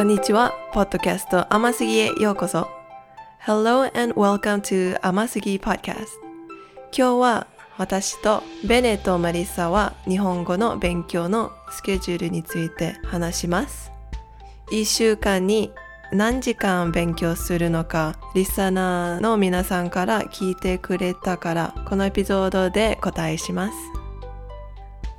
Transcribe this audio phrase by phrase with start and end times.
[0.00, 0.54] こんにちは。
[0.72, 2.70] ポッドキャスト甘すぎへようこそ。
[3.44, 6.06] Hello and welcome to 甘すぎ Podcast。
[6.96, 7.46] 今日は
[7.76, 13.92] 私とベネとマリサは日本語の勉強のスケジュールについて話します。
[14.72, 15.70] 一週間に
[16.14, 23.74] 何時間勉強するのか、リスナーの皆さんから聞いてくれたから、このエピソードで答えします。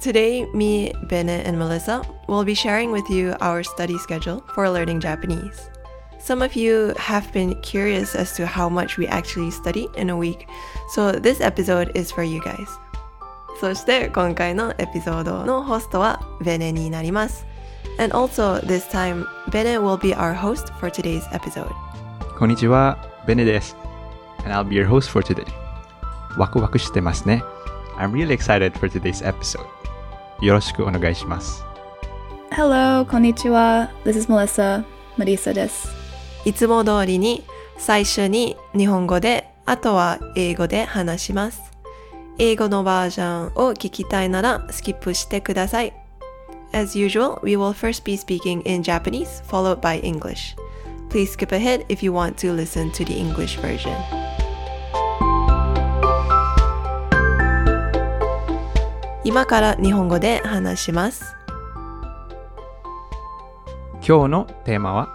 [0.00, 5.00] Today, me, Bennett, and Melissa will be sharing with you our study schedule for learning
[5.00, 5.70] Japanese.
[6.18, 10.16] Some of you have been curious as to how much we actually study in a
[10.16, 10.48] week,
[10.90, 12.68] so this episode is for you guys.
[13.58, 17.46] そして今回のエピソードのホストはベネになります。
[17.98, 21.70] And also this time, Bene will be our host for today's episode.
[22.38, 23.76] こんにちは、ベネです。
[24.44, 25.46] And I'll be your host for today.
[26.36, 27.42] ワクワクしてますね。
[27.96, 29.64] I'm really excited for today's episode.
[30.41, 31.63] よろしくお願いします。
[32.49, 33.91] Hello, こんにちは。
[34.03, 34.83] This is Melissa.
[35.17, 35.89] Marisa です。
[36.45, 37.43] いつも通りに
[37.77, 41.61] 最初に日本語で、あとは英語で話します。
[42.39, 45.93] 英語のバージョンを聞きたいならスキップしてください。
[46.73, 50.55] As usual, we will first be speaking in Japanese, followed by English.
[51.09, 53.93] Please skip ahead if you want to listen to the English version.
[59.23, 61.35] 今から日本語で話します。
[64.05, 65.09] 今日のテーマは、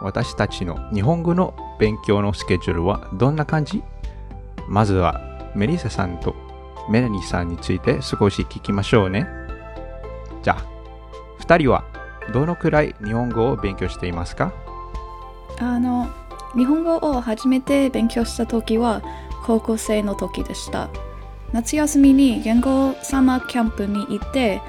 [0.00, 3.82] 私たちの日本語の勉強のスケジュールはどんな感じ？
[4.68, 5.20] まずは、
[5.56, 6.36] メリッサさんと
[6.88, 9.26] メラニーさんについて少し聞きましょうね。
[10.44, 10.64] じゃあ、
[11.40, 11.84] 二人は
[12.32, 14.52] どのくらい日本語を勉強していますか？
[15.58, 16.06] あの、
[16.54, 19.02] 日本語を初めて勉強した時は
[19.44, 20.88] 高校生の時でした。
[21.52, 24.60] 夏休みに言語サマーキャンプに行って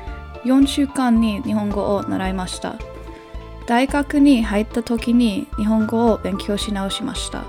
[0.46, 2.76] 4週間に日本語を習いました。
[3.68, 7.44] 大学に入った時に日本語を勉強し直しました。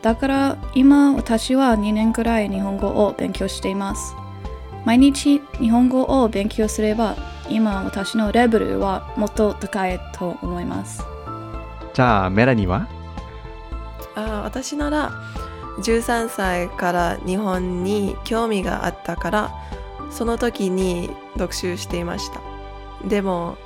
[0.00, 4.14] だから今私は2年くらい日本語を勉強しています。
[4.84, 7.16] 毎日日本語を勉強すれば
[7.48, 11.04] 今私のレベルはもっと高いと思います。
[11.92, 12.88] じゃあ、メラニーは？
[14.14, 15.12] あ私なら
[15.78, 19.54] 13歳から日本に興味があったから
[20.10, 22.40] その時に読書していました。
[23.08, 23.56] でも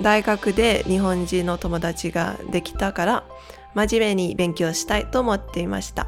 [0.00, 3.24] 大学で日本人の友達ができたから
[3.74, 6.06] 真面目に勉強したいと思っていました。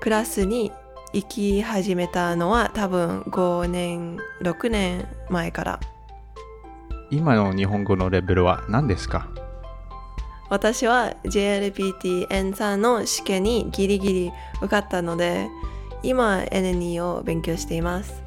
[0.00, 0.72] クラスに
[1.12, 5.80] 行き始めたのは多分5年6年前から。
[7.10, 9.28] 今の日本語のレベルは何ですか？
[10.48, 15.48] 私は JLPT-N3 の試験にギリギリ受かったので
[16.02, 18.22] 今 N2 を勉強しています。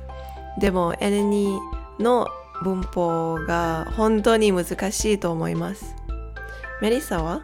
[0.60, 1.58] でも N2
[2.00, 2.28] の
[2.64, 5.96] 文法が本当に難しいと思います。
[6.82, 7.42] メリサは？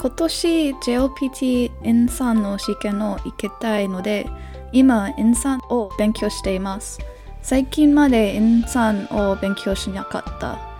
[0.00, 4.26] 今年 JLPT N3 の試験を受けたいので
[4.72, 7.00] 今 N3 を勉強しています。
[7.40, 10.71] 最近まで N3 を勉強しなかった。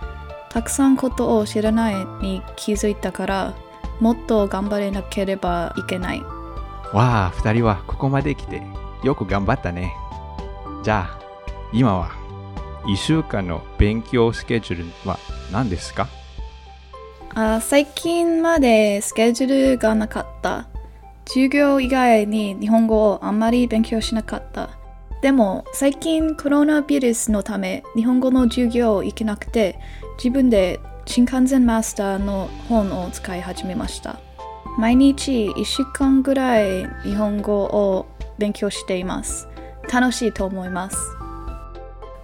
[0.53, 3.53] たくさんことを知らないに気づいたから
[3.99, 6.21] もっと頑張れなければいけない。
[6.93, 8.61] わあ、二人はここまで来て
[9.03, 9.93] よく頑張ったね。
[10.83, 11.19] じゃあ、
[11.73, 12.11] 今は
[12.87, 15.17] 一週間の勉強スケジュールは
[15.51, 16.07] 何ですか？
[17.33, 20.67] あ最近までスケジュールがなかった。
[21.25, 24.69] 授業以外に日本語をあんまり勉強しなかった。
[25.21, 29.79] でも最近コロナウイルスのため日本語の授業行けなくて
[30.17, 34.19] 自分で新幹線マスターの本を使い始めました。
[34.77, 38.07] 毎日1週間ぐらい日本語を
[38.37, 39.47] 勉強しています。
[39.91, 40.97] 楽しいと思います。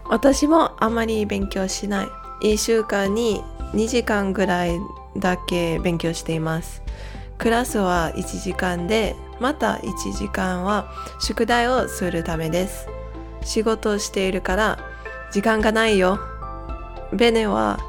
[0.10, 2.08] 私もあまり勉強しない。
[2.42, 4.80] 1週間に2時間ぐらい
[5.18, 6.82] だけ勉強しています。
[7.38, 12.88] クラスは1時間でまた1時間は宿題をするためです。
[13.44, 14.80] 仕事をしているから
[15.32, 16.20] 時間がないよ。
[17.14, 17.80] ベネは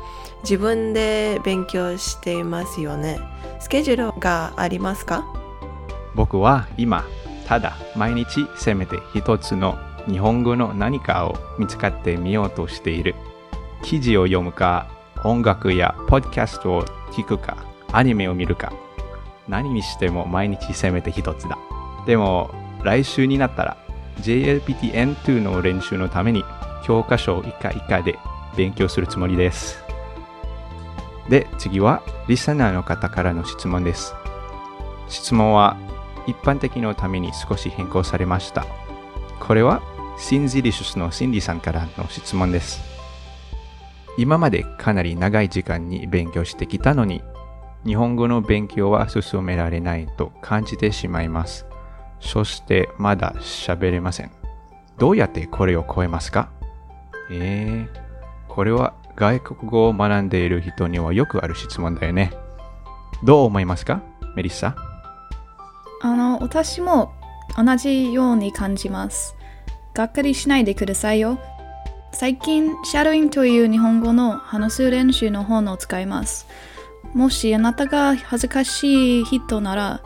[0.43, 3.21] 自分で勉強していますよね
[3.61, 5.25] スケジュールがありますか？
[6.15, 7.05] 僕は今、
[7.47, 13.15] ただ毎日せめて一つの日本語の何かを見つかってみようとしている。
[13.83, 14.89] 記事を読むか、
[15.25, 17.59] 音楽やポッドキャストを聞くか、
[17.93, 18.73] アニメを見るか、
[19.47, 21.59] 何にしても毎日せめて一つだ。
[22.07, 22.51] でも、
[22.83, 23.77] 来週になったら
[24.21, 26.45] JLPT-N2 の練習のために
[26.85, 28.19] 教科書を以下以下で
[28.57, 29.83] 勉強するつもりです。
[31.29, 34.15] で、次はリスナーの方からの質問です。
[35.09, 35.77] 質問は
[36.27, 38.67] 一般的のために少し変更されました。
[39.39, 39.83] これは
[40.19, 42.83] シンジリシュスのシンディさんからの質問です。
[44.19, 47.23] 今までかなり長い時間に勉強してきたのに、
[47.87, 51.65] 日本語の勉強は進められないと感じてしまいます。
[52.21, 54.31] そしてまだ喋れません。
[54.99, 56.51] どうやってこれを超えますか？
[57.31, 58.10] えー、
[58.51, 62.33] これは外国語を学んでいる人にはよくある質問だよね。
[63.25, 64.03] どう思いますか
[64.37, 64.77] メリッサ？
[66.03, 67.13] あの、私も
[67.57, 69.37] 同じように感じます。
[69.95, 71.39] がっかりしないでくださいよ。
[72.13, 76.47] 最近、シャドウインという日本語の話す練習の本を使います。
[77.15, 80.01] もしあなたが恥ずかしい人なら、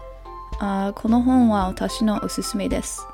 [0.58, 3.06] あこの本は私のおすすめです。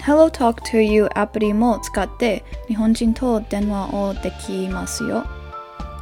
[0.00, 5.24] HelloTalk というアプリも使って日本人と電話をできますよ。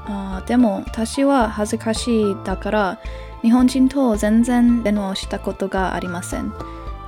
[0.04, 2.98] あでも私は恥ずかしいだから
[3.42, 6.52] 日本人と全然電話をしたことがありません。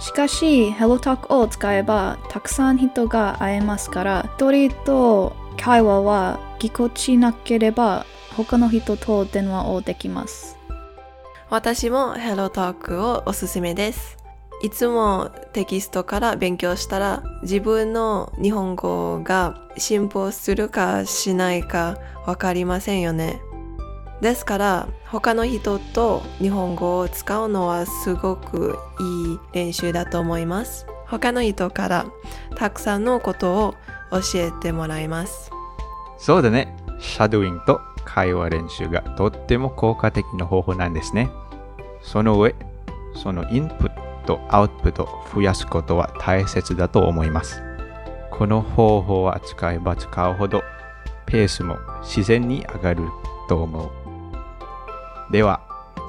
[0.01, 8.05] しかし、HelloTalk を使えばたくさん人が会えますから、一人と会話はぎこちなければ
[8.37, 10.59] 他の人と電話をできます。
[11.49, 14.24] 私も HelloTalk をおすすめです。
[14.65, 23.43] いつもテキストから勉強したら自分の日本語が進歩するかしないかわかりませんよね。
[24.23, 30.87] ですから他の人と日本語を使うのはすごくいい練習だと思います。
[31.09, 32.07] 他の人から
[32.57, 33.75] たくさんのことを
[34.13, 35.51] 教えてもらいます。
[36.17, 36.75] そうだね。
[37.01, 41.31] シャドウイングと会話練習がとっても効果的な方法なんですね。
[42.01, 42.55] その上、
[43.15, 44.04] そのインプット、
[44.49, 47.63] アウトプットを増やすことは大切だと思います。
[48.31, 50.63] この方法は使えば使うほど
[51.27, 53.09] ペースも自然に上がる
[53.49, 55.33] と思う。
[55.33, 55.61] では、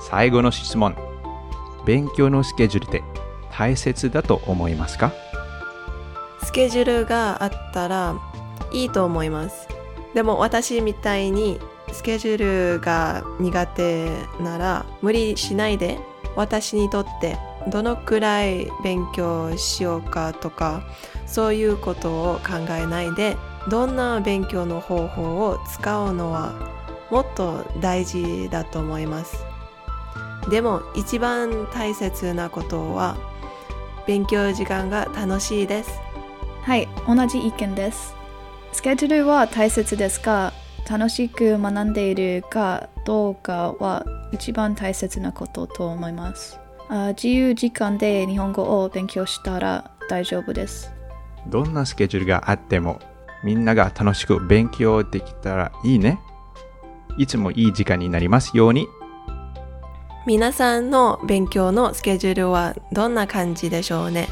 [0.01, 0.95] 最後の質問。
[1.85, 3.03] 勉強のスケジュールって
[3.51, 5.13] 大切だと思いますか？
[6.43, 8.15] スケジュールがあったら
[8.71, 9.67] いいと思います。
[10.15, 11.59] でも私みたいに
[11.91, 14.09] スケジュールが苦手
[14.41, 15.99] なら無理しないで
[16.35, 20.83] 私にとってどのくらい勉強しようかとか
[21.25, 23.37] そういうことを考えないで
[23.69, 26.53] どんな勉強の方法を使うのは
[27.09, 29.45] もっと大事だと思います。
[30.49, 33.17] でも一番大切なことは
[34.05, 35.99] 勉強時間が楽しいです。
[36.61, 38.15] はい、同じ意見です。
[38.71, 40.53] スケジュールは大切ですが、
[40.89, 46.64] 楽しく学んでいるかどうかは一番大切なことと思います。
[46.89, 50.91] あ自由時間で日本語を勉強したら大丈夫です。
[51.47, 52.99] どんなスケジュールがあっても
[53.43, 56.19] みんなが楽しく勉強できたらいいね。
[57.17, 58.87] いつもいい時間になりますように。
[60.25, 64.27] 皆さんの勉強のスケジュールはどんな感じでしょうね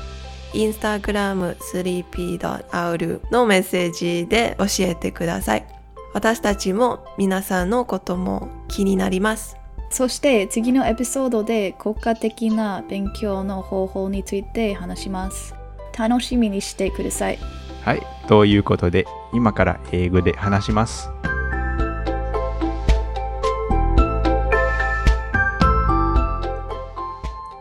[0.52, 5.66] インスタグラム 3p.aul のメッセージで教えてください。
[6.14, 9.58] 私たちも皆さんのことも気になります。
[9.94, 15.54] そして次のエピソードで効果的な勉強の方法について話します。
[15.96, 17.38] 楽しみにしてください。
[17.84, 18.02] はい。
[18.28, 21.12] ということで、今から英語で話します。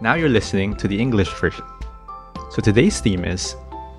[0.00, 1.66] Now you're listening to the English version.
[2.50, 3.58] So today's theme is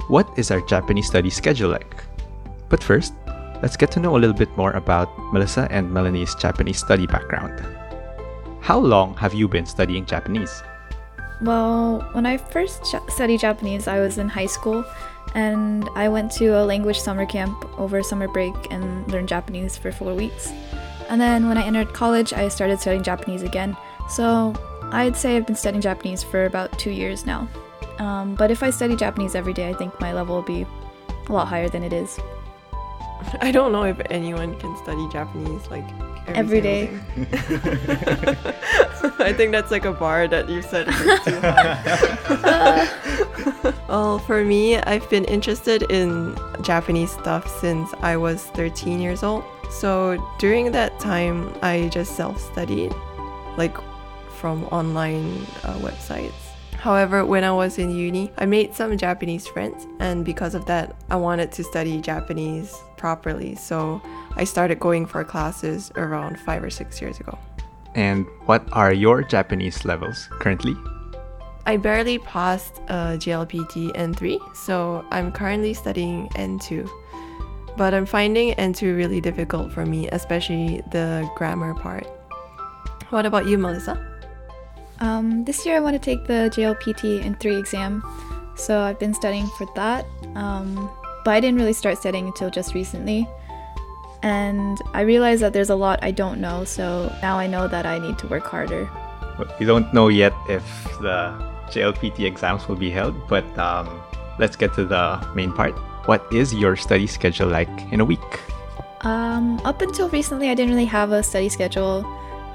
[0.09, 2.03] What is our Japanese study schedule like?
[2.67, 3.13] But first,
[3.61, 7.82] let's get to know a little bit more about Melissa and Melanie's Japanese study background.
[8.63, 10.63] How long have you been studying Japanese?
[11.41, 14.85] Well, when I first ja- studied Japanese, I was in high school
[15.35, 19.91] and I went to a language summer camp over summer break and learned Japanese for
[19.91, 20.53] four weeks.
[21.09, 23.75] And then when I entered college, I started studying Japanese again.
[24.07, 24.53] So
[24.93, 27.49] I'd say I've been studying Japanese for about two years now.
[27.99, 30.65] Um, but if I study Japanese every day, I think my level will be
[31.27, 32.17] a lot higher than it is.
[33.41, 35.83] I don't know if anyone can study Japanese like
[36.27, 36.85] Every single day.
[36.87, 38.37] day.
[39.19, 42.87] I think that's like a bar that you said is too high.
[43.87, 49.43] well, for me, I've been interested in Japanese stuff since I was 13 years old.
[49.69, 52.93] So during that time, I just self studied,
[53.57, 53.75] like
[54.35, 56.42] from online uh, websites.
[56.83, 60.93] However, when I was in uni, I made some Japanese friends, and because of that,
[61.09, 63.55] I wanted to study Japanese properly.
[63.55, 64.01] So
[64.35, 67.39] I started going for classes around five or six years ago.
[67.95, 70.75] And what are your Japanese levels currently?
[71.65, 76.89] I barely passed uh, JLPT N3, so I'm currently studying N2.
[77.77, 82.07] But I'm finding N2 really difficult for me, especially the grammar part.
[83.09, 84.12] What about you, Melissa?
[84.99, 88.03] Um, this year I want to take the JLPT N3 exam,
[88.55, 90.05] so I've been studying for that.
[90.35, 90.89] Um,
[91.25, 93.27] but I didn't really start studying until just recently.
[94.21, 97.85] And I realized that there's a lot I don't know, so now I know that
[97.85, 98.89] I need to work harder.
[99.59, 100.63] We don't know yet if
[101.01, 101.33] the
[101.69, 104.01] JLPT exams will be held, but um,
[104.39, 105.73] let's get to the main part.
[106.05, 108.19] What is your study schedule like in a week?
[109.01, 112.05] Um, up until recently, I didn't really have a study schedule.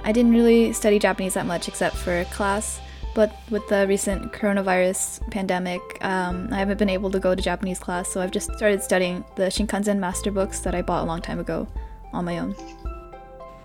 [0.08, 2.80] I didn't really study Japanese that much except for class.
[3.14, 7.78] But with the recent coronavirus pandemic, um, I haven't been able to go to Japanese
[7.78, 11.06] class, so I've just started studying the Shin Kanzen master books that I bought a
[11.06, 11.68] long time ago
[12.14, 12.56] on my own.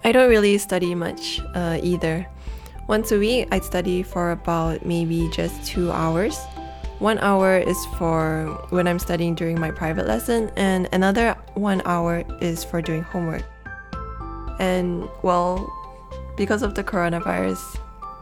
[0.04, 2.28] I don't really study much uh, either.
[2.90, 6.38] Once a week, I study for about maybe just two hours.
[7.00, 12.26] One hour is for when I'm studying during my private lesson, and another one hour
[12.42, 13.46] is for doing homework.
[14.60, 15.72] And well,
[16.36, 17.80] because of the coronavirus,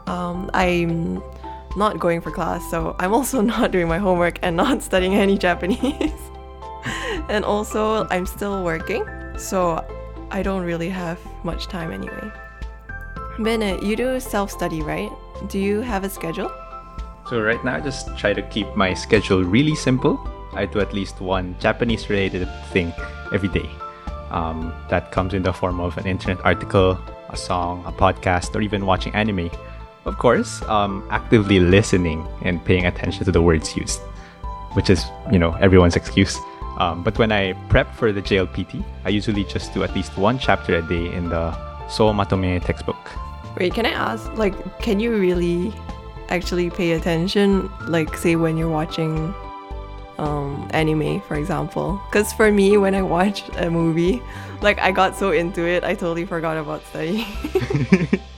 [0.08, 1.22] um, I'm
[1.76, 5.38] not going for class, so I'm also not doing my homework and not studying any
[5.38, 6.14] Japanese.
[7.30, 9.06] and also, I'm still working,
[9.38, 9.86] so
[10.32, 12.32] I don't really have much time anyway.
[13.40, 15.12] Bennett, you do self study, right?
[15.48, 16.52] Do you have a schedule?
[17.30, 20.20] So right now, I just try to keep my schedule really simple.
[20.54, 22.94] I do at least one Japanese-related thing
[23.34, 23.70] every day.
[24.32, 27.00] Um, that comes in the form of an internet article,
[27.32, 29.50] a song, a podcast, or even watching anime.
[30.06, 34.00] Of course, um, actively listening and paying attention to the words used,
[34.74, 36.38] which is, you know, everyone's excuse.
[36.78, 40.40] Um, but when I prep for the JLPT, I usually just do at least one
[40.40, 41.52] chapter a day in the
[41.88, 42.98] So Matome textbook.
[43.60, 45.74] Wait, can I ask, like, can you really
[46.30, 49.34] actually pay attention, like, say, when you're watching
[50.22, 52.00] um, anime, for example?
[52.10, 54.22] Because for me, when I watch a movie,
[54.62, 57.26] like, I got so into it, I totally forgot about studying.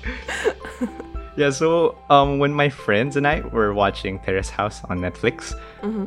[1.36, 5.56] Yeah, so um, when my friends and I were watching Terrace House on Netflix,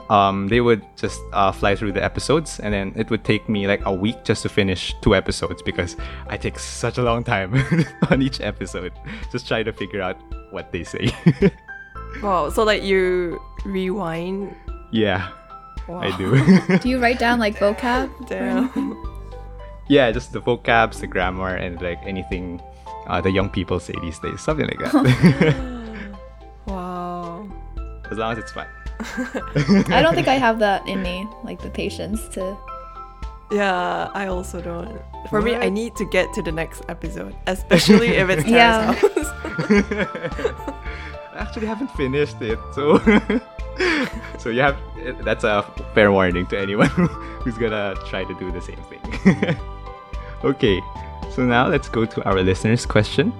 [0.08, 3.66] um, they would just uh, fly through the episodes, and then it would take me
[3.66, 5.96] like a week just to finish two episodes because
[6.28, 7.54] I take such a long time
[8.10, 8.92] on each episode,
[9.32, 10.16] just trying to figure out
[10.52, 11.10] what they say.
[12.22, 14.54] wow, so, like, you rewind?
[14.92, 15.32] yeah,
[15.88, 16.00] Wow.
[16.00, 16.78] I do.
[16.78, 18.10] Do you write down like vocab?
[18.28, 18.70] Damn.
[19.88, 22.60] yeah, just the vocabs, the grammar, and like anything
[23.06, 25.54] uh, the young people say these days, something like that.
[26.66, 27.48] wow.
[28.10, 28.66] as long as it's fun.
[28.98, 32.56] I don't think I have that in me, like the patience to.
[33.52, 35.00] Yeah, I also don't.
[35.30, 38.92] For me, I need to get to the next episode, especially if it's Yeah.
[38.92, 39.32] House.
[41.32, 42.98] I actually haven't finished it, so
[44.38, 44.76] so you have
[45.24, 45.62] that's a
[45.94, 46.88] fair warning to anyone
[47.42, 49.56] who's gonna try to do the same thing.
[50.44, 50.80] okay,
[51.34, 53.32] so now let's go to our listener's question.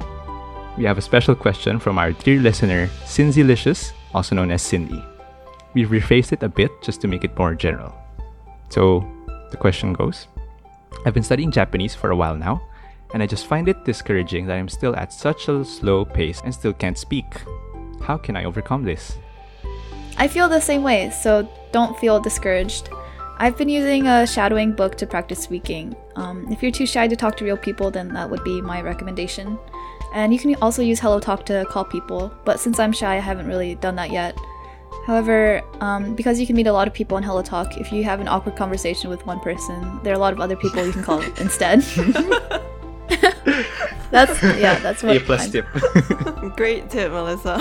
[0.77, 5.03] We have a special question from our dear listener, Cinzylicious, also known as Cindy.
[5.73, 7.95] We've rephrased it a bit just to make it more general.
[8.69, 9.07] So
[9.51, 10.27] the question goes
[11.05, 12.61] I've been studying Japanese for a while now,
[13.15, 16.53] and I just find it discouraging that I'm still at such a slow pace and
[16.53, 17.25] still can't speak.
[18.03, 19.19] How can I overcome this?
[20.19, 22.89] I feel the same way, so don't feel discouraged.
[23.39, 25.95] I've been using a shadowing book to practice speaking.
[26.17, 28.81] Um, if you're too shy to talk to real people, then that would be my
[28.81, 29.59] recommendation.
[30.15, 33.47] And you can also use HelloTalk to call people, but since I'm shy, I haven't
[33.47, 34.39] really done that yet.
[35.07, 38.21] However, um, because you can meet a lot of people on HelloTalk, if you have
[38.21, 41.03] an awkward conversation with one person, there are a lot of other people you can
[41.03, 41.83] call instead.
[44.11, 45.67] that's yeah, that's what A plus I'm- tip.
[46.57, 47.61] Great tip, Melissa.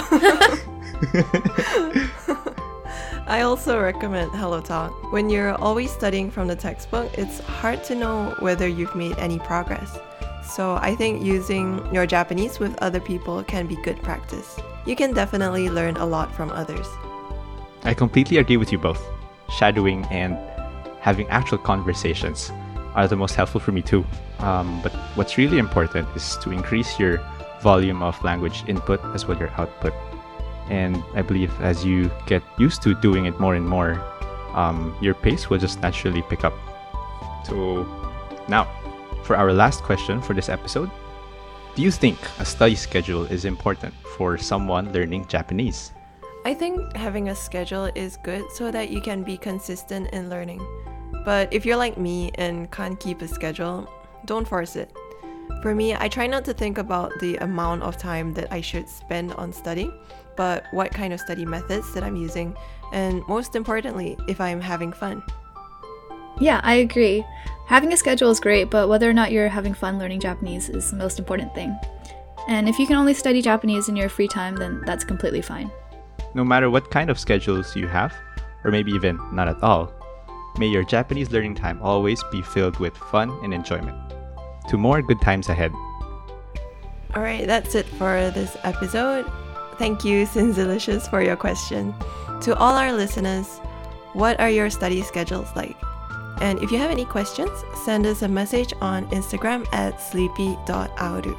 [3.28, 5.12] I also recommend HelloTalk.
[5.12, 9.40] When you're always studying from the textbook, it's hard to know whether you've made any
[9.40, 9.98] progress.
[10.44, 14.60] So I think using your Japanese with other people can be good practice.
[14.86, 16.86] You can definitely learn a lot from others.
[17.84, 19.04] I completely agree with you both.
[19.50, 20.38] Shadowing and
[21.02, 22.52] having actual conversations
[22.94, 24.06] are the most helpful for me too.
[24.38, 27.20] Um, but what's really important is to increase your
[27.62, 29.94] volume of language input as well your output.
[30.70, 34.02] And I believe as you get used to doing it more and more,
[34.54, 36.54] um, your pace will just naturally pick up.
[37.44, 37.86] So
[38.48, 38.68] now,
[39.24, 40.90] for our last question for this episode,
[41.76, 45.92] do you think a study schedule is important for someone learning Japanese?
[46.46, 50.66] I think having a schedule is good so that you can be consistent in learning.
[51.26, 53.90] But if you're like me and can't keep a schedule,
[54.26, 54.96] don't force it.
[55.62, 58.88] For me, I try not to think about the amount of time that I should
[58.88, 59.92] spend on studying,
[60.36, 62.56] but what kind of study methods that I'm using,
[62.94, 65.24] and most importantly, if I'm having fun.
[66.40, 67.26] Yeah, I agree.
[67.68, 70.92] Having a schedule is great, but whether or not you're having fun learning Japanese is
[70.92, 71.76] the most important thing.
[72.48, 75.72] And if you can only study Japanese in your free time, then that's completely fine.
[76.36, 78.14] No matter what kind of schedules you have,
[78.64, 79.92] or maybe even not at all,
[80.60, 84.05] may your Japanese learning time always be filled with fun and enjoyment
[84.69, 85.73] to more good times ahead.
[87.15, 89.31] All right, that's it for this episode.
[89.79, 91.95] Thank you, Sinzilicious, for your question.
[92.43, 93.59] To all our listeners,
[94.13, 95.77] what are your study schedules like?
[96.41, 97.51] And if you have any questions,
[97.85, 101.37] send us a message on Instagram at sleepy.auru.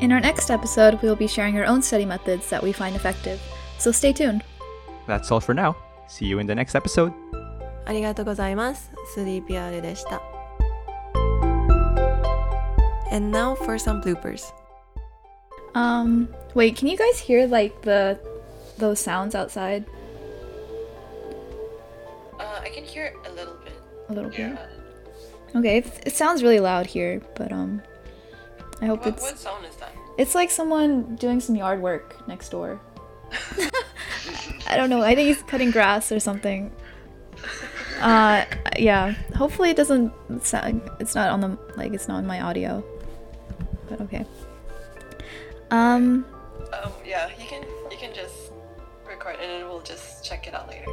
[0.00, 2.96] In our next episode, we will be sharing our own study methods that we find
[2.96, 3.40] effective.
[3.78, 4.42] So stay tuned.
[5.06, 5.76] That's all for now.
[6.08, 7.12] See you in the next episode.
[7.84, 8.90] ありがとうございます。
[9.14, 10.35] スリーピアルでした。
[13.11, 14.51] And now for some bloopers.
[15.75, 18.19] Um, wait, can you guys hear like the
[18.77, 19.85] those sounds outside
[22.39, 23.73] Uh, I can hear a little bit.
[24.09, 24.57] a little bit?
[25.55, 27.81] Okay, it, it sounds really loud here, but um,
[28.81, 29.91] I hope What, it's what sound is that?
[30.17, 32.79] it's like someone doing some yard work next door.
[34.67, 35.01] I don't know.
[35.01, 36.71] I think he's cutting grass or something.
[38.01, 38.45] Uh,
[38.77, 39.13] yeah.
[39.35, 40.11] Hopefully it doesn't
[40.45, 40.81] sound.
[40.99, 41.93] It's not on the like.
[41.93, 42.83] It's not in my audio.
[43.87, 44.25] But okay.
[45.71, 46.25] Um.
[46.73, 48.51] Um, yeah, you can you can just
[49.07, 50.85] record and we'll just check it out later.